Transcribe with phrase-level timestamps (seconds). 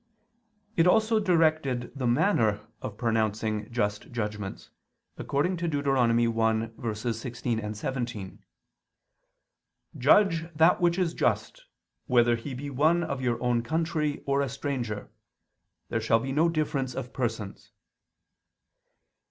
[0.75, 4.71] It is also directed the manner of pronouncing just judgments,
[5.15, 5.85] according to Deut.
[5.85, 8.39] 1:16, 17:
[9.95, 11.65] "Judge that which is just,
[12.07, 15.11] whether he be one of your own country or a stranger:
[15.89, 17.71] there shall be no difference of persons."